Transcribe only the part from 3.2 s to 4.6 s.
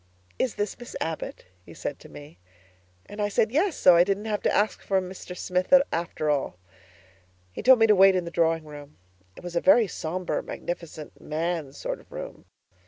I said, 'Yes,' so I didn't have to